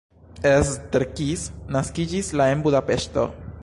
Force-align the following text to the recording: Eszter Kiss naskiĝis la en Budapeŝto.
Eszter 0.51 1.05
Kiss 1.19 1.45
naskiĝis 1.77 2.35
la 2.43 2.53
en 2.55 2.69
Budapeŝto. 2.69 3.33